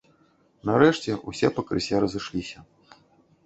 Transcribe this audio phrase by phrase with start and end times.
[0.69, 2.59] Нарэшце, усе пакрысе разышліся.